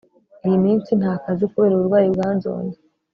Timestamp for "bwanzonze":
2.15-2.77